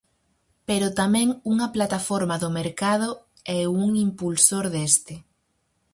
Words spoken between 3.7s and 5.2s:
un impulsor deste.